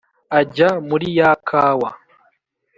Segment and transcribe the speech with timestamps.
[0.39, 1.89] ajya muri ya kawa